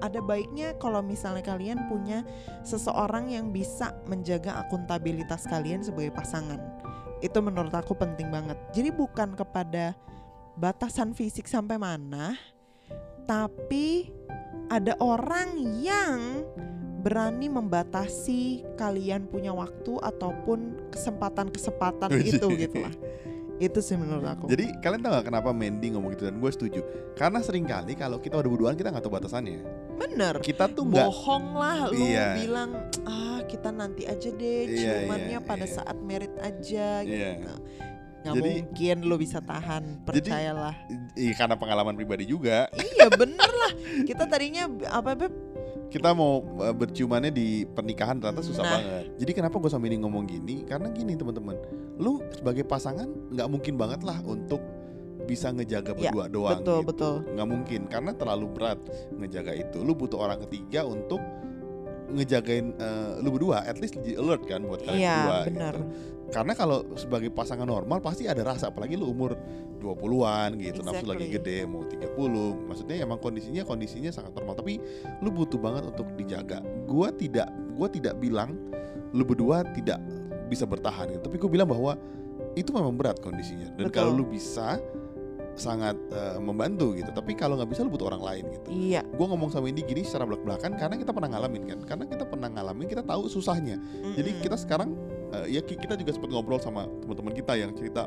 [0.03, 2.21] ada baiknya kalau misalnya kalian punya
[2.61, 6.59] seseorang yang bisa menjaga akuntabilitas kalian sebagai pasangan.
[7.23, 8.59] Itu menurut aku penting banget.
[8.77, 9.97] Jadi bukan kepada
[10.53, 12.37] batasan fisik sampai mana,
[13.27, 14.09] tapi
[14.67, 16.43] ada orang yang
[17.03, 22.91] berani membatasi kalian punya waktu ataupun kesempatan-kesempatan itu gitu lah.
[23.57, 24.45] Itu sih menurut aku.
[24.53, 26.85] Jadi kalian tahu gak kenapa Mandy ngomong gitu dan gue setuju
[27.17, 29.65] Karena sering kali kalau kita udah berduaan kita nggak tahu batasannya
[29.97, 30.37] bener.
[30.45, 32.37] Kita tuh bohong lah lu Iya.
[32.37, 32.77] bilang
[33.09, 35.73] ah kita nanti aja deh Iya, ciumannya iya, pada iya.
[35.73, 37.53] saat merit aja gitu.
[38.17, 38.23] Iya.
[38.23, 40.75] Nggak Jadi- mungkin lu bisa tahan, percayalah.
[41.13, 43.71] Iya karena pengalaman pribadi juga iya bener lah.
[44.03, 45.33] Kita tadinya apa beb?
[45.87, 48.71] Kita mau uh, berciumannya di pernikahan ternyata susah Nah.
[48.75, 51.55] banget Jadi kenapa gue sama ini ngomong gini Karena gini teman-teman
[51.95, 54.59] Lu sebagai pasangan nggak mungkin banget lah untuk
[55.23, 56.87] bisa ngejaga Ya, berdua doang betul gitu.
[56.87, 57.15] betul.
[57.31, 58.79] nggak mungkin karena terlalu berat
[59.11, 61.19] ngejaga itu lu butuh orang ketiga untuk
[62.07, 65.75] ngejagain eh, lu berdua at least di alert kan buat kalian Iya berdua bener.
[65.75, 65.83] gitu.
[66.27, 69.35] karena kalau sebagai pasangan normal pasti ada rasa apalagi lu umur
[69.77, 71.63] 20-an gitu nafsu lagi Exactly.
[71.63, 74.79] gede mau 30 maksudnya emang kondisinya kondisinya sangat normal tapi
[75.21, 78.57] lu butuh banget untuk dijaga gua tidak gua tidak bilang
[79.11, 80.01] lu berdua tidak
[80.47, 81.21] bisa bertahan gitu.
[81.27, 81.95] tapi gua bilang bahwa
[82.55, 83.95] itu memang berat kondisinya dan Betul.
[83.95, 84.81] kalau lu bisa
[85.57, 87.09] sangat eh, membantu gitu.
[87.09, 88.67] Tapi kalau nggak bisa lu butuh orang lain gitu.
[88.69, 89.01] Iya.
[89.03, 91.79] gue ngomong sama Indi gini secara belak belakan karena kita pernah ngalamin kan.
[91.83, 93.75] Karena kita pernah ngalamin kita tahu susahnya.
[94.15, 94.43] Jadi Mm-mm.
[94.45, 94.93] kita sekarang
[95.33, 98.05] eh, ya ki- kita juga sempat ngobrol sama teman-teman kita yang cerita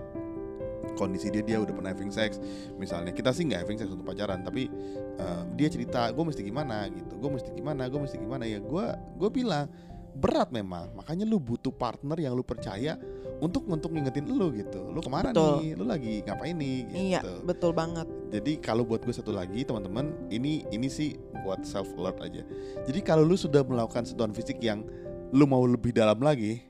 [0.96, 2.38] kondisi dia dia udah pernah having sex.
[2.76, 4.70] Misalnya kita sih nggak having sex untuk pacaran tapi
[5.18, 6.86] eh, dia cerita gue mesti gimana?
[6.88, 7.18] gitu.
[7.18, 7.86] Gue mesti gimana?
[7.90, 8.44] Gue mesti gimana?
[8.46, 8.84] Ya gue
[9.18, 9.66] gue bilang
[10.10, 10.90] berat memang.
[10.98, 12.98] Makanya lu butuh partner yang lu percaya
[13.40, 15.58] untuk untuk ngingetin lu gitu lu ke mana Betul.
[15.58, 18.06] nih lu lagi ngapain nih gitu Iya betul banget.
[18.28, 22.42] jadi kalau buat gue satu lagi teman-teman, ini ini sih buat self alert aja.
[22.84, 24.84] Jadi kalau lu sudah melakukan sentuhan fisik yang
[25.30, 26.60] lu mau lebih dalam lagi,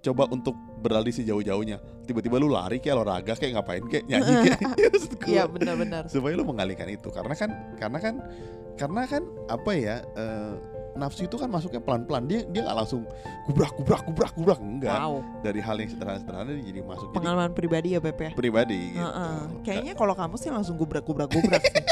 [0.00, 1.78] coba untuk beralih sejauh-jauhnya.
[2.04, 4.60] Tiba-tiba lu lari kayak olahraga kayak ngapain kayak nyanyi kayak
[5.24, 6.02] Iya benar-benar.
[6.08, 8.14] supaya lu mengalihkan itu karena kan karena kan
[8.74, 10.54] karena kan apa ya eh,
[10.98, 13.06] nafsu itu kan masuknya pelan-pelan dia dia nggak langsung
[13.46, 15.22] gubrak gubrak gubrak gubrak enggak Wow.
[15.40, 18.30] dari hal yang sederhana-sederhana jadi masuk jadi Pengalaman pribadi ya Beb ya.
[18.32, 19.00] pribadi gitu.
[19.00, 19.36] Heeh.
[19.62, 21.78] Kayaknya kalau kamu sih langsung gubrak gubrak gubrak sih.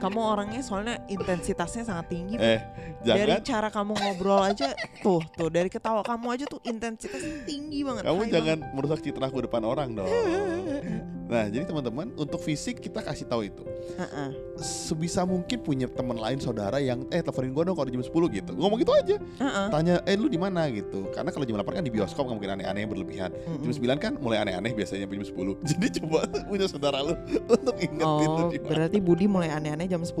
[0.00, 2.34] Kamu orangnya soalnya intensitasnya sangat tinggi.
[2.34, 2.60] Eh
[3.00, 7.80] Dari jangan cara kamu ngobrol aja tuh tuh dari ketawa kamu aja tuh intensitasnya tinggi
[7.80, 8.02] banget.
[8.02, 10.08] kamu jangan merusak citra aku depan orang dong.
[10.08, 10.82] banget.
[11.30, 13.62] Nah, jadi teman-teman, untuk fisik kita kasih tahu itu.
[13.94, 14.34] Heeh.
[14.58, 18.50] Sebisa mungkin punya teman lain saudara yang eh teleponin gue dong kalau jam 10 gitu.
[18.50, 19.14] Ngomong gitu aja.
[19.14, 19.66] Heeh.
[19.70, 21.06] Tanya, "Eh lu di mana?" gitu.
[21.14, 23.30] Karena kalau jam 8 kan di bioskop nggak mungkin aneh-aneh yang berlebihan.
[23.30, 23.94] Jam Mm-mm.
[23.94, 25.54] 9 kan mulai aneh-aneh biasanya jam 10.
[25.70, 27.14] Jadi coba punya saudara lu
[27.54, 28.66] untuk ingetin lu Oh, di mana.
[28.66, 30.14] berarti Budi mulai aneh-aneh jam 10.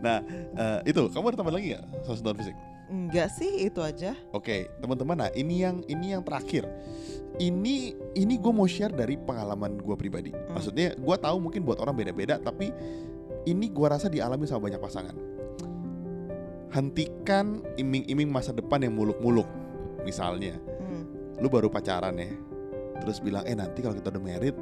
[0.00, 0.24] Nah,
[0.56, 2.56] eh, itu kamu ada tambahan lagi nggak soal sentuhan fisik?
[2.88, 4.16] Enggak sih, itu aja.
[4.32, 5.14] Oke, teman-teman.
[5.26, 6.64] Nah, ini yang ini yang terakhir.
[7.36, 7.76] Ini
[8.16, 10.32] ini gue mau share dari pengalaman gue pribadi.
[10.32, 10.56] Hmm.
[10.56, 12.72] Maksudnya, gue tahu mungkin buat orang beda-beda, tapi
[13.44, 15.16] ini gue rasa dialami sama banyak pasangan.
[16.70, 19.46] Hentikan iming-iming masa depan yang muluk-muluk.
[20.02, 21.04] Misalnya, Hmm.
[21.38, 22.32] lu baru pacaran ya,
[23.04, 24.56] terus bilang, eh nanti kalau kita udah married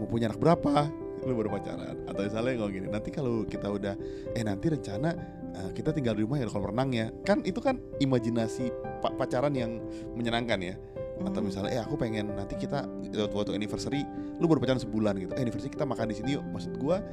[0.00, 0.88] mau punya anak berapa?
[1.24, 1.96] Lu baru pacaran.
[2.08, 3.94] Atau misalnya ngomong gini, nanti kalau kita udah,
[4.32, 5.10] eh nanti rencana
[5.50, 7.12] eh, kita tinggal di rumah ya kalau renang ya.
[7.22, 9.82] Kan itu kan imajinasi pa- pacaran yang
[10.14, 10.74] menyenangkan ya.
[11.20, 11.52] Atau Hmm.
[11.52, 14.00] misalnya, eh aku pengen nanti kita waktu, waktu anniversary,
[14.40, 15.32] lu baru pacaran sebulan gitu.
[15.36, 16.44] Eh anniversary kita makan di sini yuk.
[16.48, 17.04] Maksud gua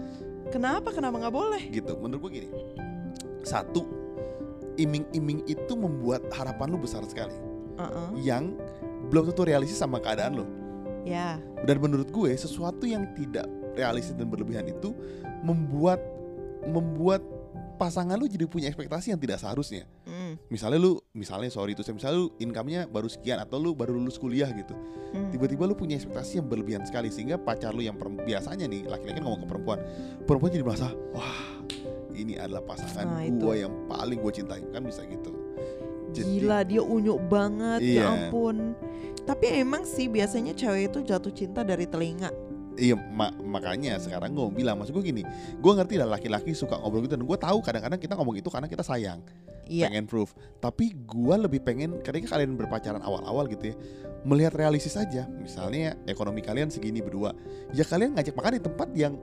[0.47, 0.95] Kenapa?
[0.95, 1.59] Kenapa nggak boleh?
[1.67, 1.99] gitu.
[1.99, 2.47] Menurut gua gini,
[3.43, 3.83] satu,
[4.77, 7.35] iming-iming itu membuat harapan lu besar sekali.
[7.75, 8.07] Heeh.
[8.23, 8.55] Yang
[9.09, 10.45] belum tentu realistis sama keadaan lo.
[11.03, 11.39] Ya.
[11.63, 14.91] Dan menurut gue sesuatu yang tidak realistis dan berlebihan itu
[15.45, 16.01] membuat
[16.65, 17.21] membuat
[17.77, 19.85] pasangan lu jadi punya ekspektasi yang tidak seharusnya.
[20.09, 20.33] Hmm.
[20.49, 24.17] Misalnya lu, misalnya sorry itu saya misalnya lu income-nya baru sekian atau lu baru lulus
[24.17, 24.73] kuliah gitu.
[25.13, 25.29] Hmm.
[25.29, 29.23] Tiba-tiba lu punya ekspektasi yang berlebihan sekali sehingga pacar lu yang biasanya nih laki-laki kan
[29.23, 29.79] ngomong ke perempuan,
[30.25, 31.37] perempuan jadi merasa wah
[32.17, 35.29] ini adalah pasangan Nah, gue yang paling gue cintai kan bisa gitu.
[36.17, 38.01] Jadi- Gila dia unyuk banget Iya.
[38.01, 38.73] ya ampun.
[39.21, 42.31] Tapi emang sih biasanya cewek itu jatuh cinta dari telinga.
[42.77, 47.01] Iya ma- makanya sekarang gue bilang maksud gue gini, gue ngerti lah laki-laki suka ngobrol
[47.01, 49.17] gitu dan gue tahu kadang-kadang kita ngomong itu karena kita sayang,
[49.65, 49.89] Iya.
[49.89, 50.31] pengen proof.
[50.57, 53.75] Tapi gue lebih pengen ketika kalian berpacaran awal-awal gitu ya,
[54.21, 55.25] melihat realistis aja.
[55.27, 57.33] Misalnya ekonomi kalian segini berdua,
[57.71, 59.13] ya kalian ngajak makan di tempat yang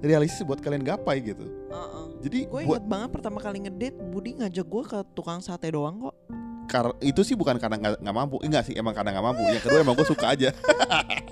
[0.00, 1.44] realistis buat kalian gapai gitu.
[1.68, 2.04] Heeh.
[2.24, 6.00] Jadi Gue buat inget banget pertama kali ngedate Budi ngajak gue ke tukang sate doang
[6.02, 6.16] kok.
[6.64, 9.44] kar- itu sih bukan karena nggak mampu, enggak sih emang karena nggak mampu.
[9.46, 10.48] Yang kedua emang gue suka aja.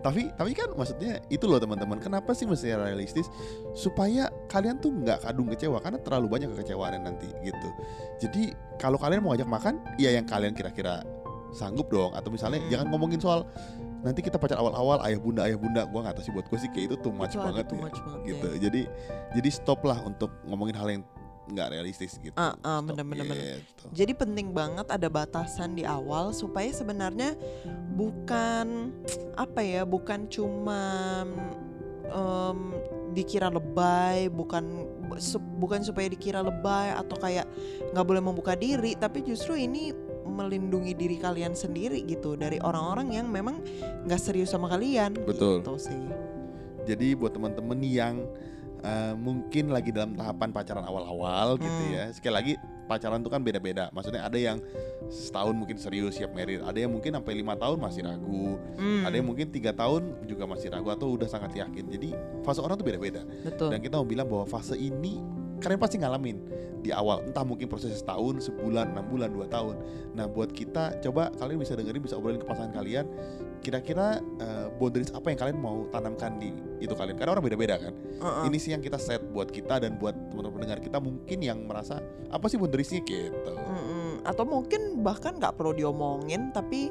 [0.00, 1.98] tapi tapi kan maksudnya itu loh teman-teman.
[1.98, 3.26] Kenapa sih mesti realistis?
[3.72, 7.68] Supaya kalian tuh nggak kadung kecewa karena terlalu banyak kekecewaan nanti gitu.
[8.22, 11.02] Jadi kalau kalian mau ngajak makan, ya yang kalian kira-kira
[11.52, 12.12] sanggup dong.
[12.12, 12.70] Atau misalnya Hmm.
[12.72, 13.44] jangan ngomongin soal
[14.04, 15.82] nanti kita pacar awal-awal ayah bunda ayah bunda.
[15.88, 17.82] Gua nggak tahu sih buat gue sih kayak itu too much Itu banget too ya.
[17.88, 17.94] banget
[18.28, 18.46] gitu.
[18.52, 18.58] ya.
[18.70, 18.80] Jadi
[19.34, 21.02] jadi stop lah untuk ngomongin hal yang
[21.46, 22.34] nggak realistis gitu.
[22.34, 23.58] Ah, Stop, bener, bener, bener.
[23.62, 23.84] gitu.
[23.94, 27.38] Jadi penting banget ada batasan di awal supaya sebenarnya
[27.94, 28.90] bukan
[29.38, 30.82] apa ya, bukan cuma
[32.10, 32.58] em,
[33.14, 34.86] dikira lebay, bukan
[35.62, 37.46] bukan supaya dikira lebay atau kayak
[37.94, 39.94] nggak boleh membuka diri, tapi justru ini
[40.26, 43.62] melindungi diri kalian sendiri gitu dari orang-orang yang memang
[44.04, 45.14] nggak serius sama kalian.
[45.22, 45.62] Betul.
[45.62, 46.02] Gitu sih.
[46.86, 48.26] Jadi buat teman-teman yang
[48.80, 51.94] eh, mungkin lagi dalam tahapan pacaran awal-awal gitu Hmm.
[51.94, 52.04] ya.
[52.10, 52.52] Sekali lagi
[52.86, 53.90] pacaran itu kan beda-beda.
[53.90, 54.58] Maksudnya ada yang
[55.06, 59.14] setahun mungkin serius siap married, ada yang mungkin sampai lima tahun masih ragu, Hmm, ada
[59.14, 61.84] yang mungkin tiga tahun juga masih ragu atau udah sangat yakin.
[61.88, 62.08] Jadi
[62.42, 63.22] fase orang tuh beda-beda.
[63.70, 65.18] Dan kita mau bilang bahwa fase ini
[65.56, 66.36] kalian pasti ngalamin
[66.78, 67.24] di awal.
[67.24, 69.80] Entah mungkin proses setahun, sebulan, enam bulan, dua tahun.
[70.12, 73.08] Nah buat kita coba kalian bisa dengerin, bisa obrolin ke pasangan kalian.
[73.60, 77.16] Kira-kira eh, boundaries apa yang kalian mau tanamkan di itu kalian?
[77.18, 77.94] Karena orang beda-beda kan.
[78.20, 78.44] Uh-uh.
[78.48, 81.98] Ini sih yang kita set buat kita dan buat teman-teman pendengar kita mungkin yang merasa
[82.30, 83.52] apa sih boundariesnya gitu.
[83.52, 84.22] Mm-mm.
[84.24, 86.90] Atau mungkin bahkan nggak perlu diomongin tapi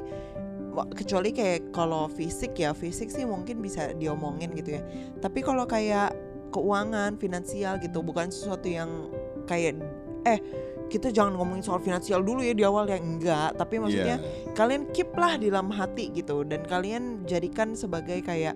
[0.92, 4.82] kecuali kayak kalau fisik ya fisik sih mungkin bisa diomongin gitu ya.
[5.24, 6.12] Tapi kalau kayak
[6.52, 9.08] keuangan, finansial gitu bukan sesuatu yang
[9.48, 9.80] kayak
[10.26, 10.40] eh
[10.86, 14.52] kita jangan ngomongin soal finansial dulu ya di awal ya enggak tapi maksudnya Iya.
[14.52, 18.54] kalian keep lah di dalam hati gitu dan kalian jadikan sebagai kayak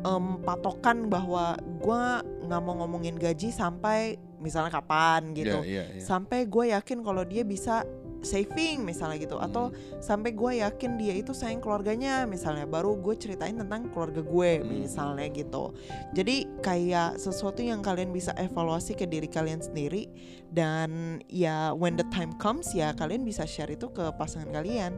[0.00, 6.00] em, patokan bahwa gua nggak mau ngomongin gaji sampai misalnya kapan gitu Iya, iya, iya.
[6.00, 7.82] sampai gue yakin kalau dia bisa
[8.20, 10.00] saving misalnya gitu atau Hmm.
[10.00, 14.82] sampai gue yakin dia itu sayang keluarganya misalnya baru gue ceritain tentang keluarga gue Hmm.
[14.82, 15.74] misalnya gitu
[16.12, 20.08] jadi kayak sesuatu yang kalian bisa evaluasi ke diri kalian sendiri
[20.50, 24.96] dan ya when the time comes ya kalian bisa share itu ke pasangan kalian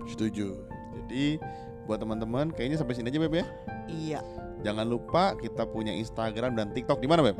[0.00, 0.56] Setuju.
[0.96, 1.36] Jadi
[1.84, 3.46] buat teman-teman kayaknya sampai sini aja Beb ya.
[3.86, 4.20] iya
[4.60, 7.36] Jangan lupa kita punya Instagram dan TikTok di mana Beb?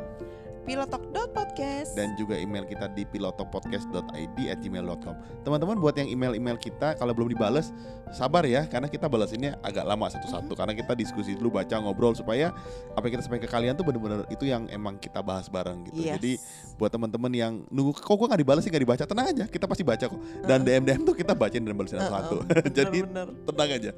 [0.65, 1.97] pilotok.podcast.
[1.97, 7.33] dan juga email kita di pilotopodcast.id at gmail.com teman-teman buat yang email-email kita kalau belum
[7.33, 7.73] dibales
[8.11, 10.53] sabar ya karena kita balas ini agak lama satu-satu.
[10.59, 12.51] Karena kita diskusi dulu baca ngobrol supaya
[12.95, 16.03] apa yang kita sampaikan ke kalian tuh bener-bener itu yang emang kita bahas bareng gitu.
[16.03, 16.19] Yes.
[16.19, 16.33] jadi
[16.77, 18.71] buat teman-teman yang nunggu kok gue nggak dibalas sih?
[18.71, 19.05] Nggak dibaca?
[19.07, 20.21] Tenang aja kita pasti baca kok.
[20.45, 22.37] Dan DM DM tuh kita bacain dan balesin satu-satu.
[22.51, 22.99] Heeh, jadi
[23.47, 23.91] tenang aja.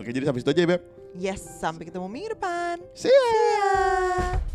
[0.00, 0.82] Oke jadi sampai situ aja ya beb.
[1.18, 2.80] Yes, sampai ketemu minggu depan.
[2.92, 3.16] see ya.
[3.16, 4.47] See ya.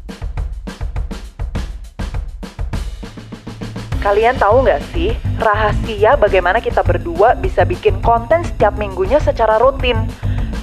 [4.04, 9.96] Kalian tahu nggak sih rahasia bagaimana kita berdua bisa bikin konten setiap minggunya secara rutin?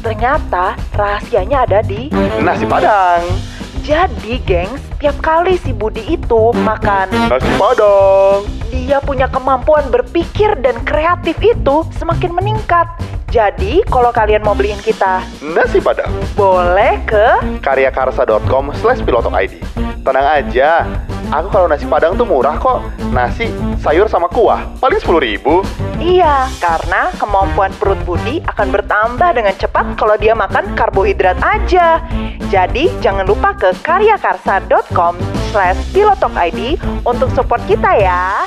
[0.04, 2.12] Ternyata rahasianya ada di
[2.44, 3.24] Nasi Padang.
[3.80, 8.44] Jadi, gengs, tiap kali si Budi itu makan, Nasi Padang.
[8.68, 12.92] dia punya kemampuan berpikir dan kreatif itu semakin meningkat.
[13.32, 16.12] Jadi, kalau kalian mau beliin kita, Nasi Padang.
[16.36, 19.64] boleh ke karyakarsa.com slash pilotok ID.
[20.04, 20.84] Tenang aja,
[21.30, 22.82] aku kalau nasi padang tuh murah kok.
[23.14, 23.48] Nasi,
[23.80, 25.62] sayur sama kuah, paling 10 ribu.
[25.98, 32.02] Iya, karena kemampuan perut Budi akan bertambah dengan cepat kalau dia makan karbohidrat aja.
[32.50, 35.16] Jadi, jangan lupa ke karyakarsa.com
[35.50, 38.46] slash pilotokid untuk support kita ya.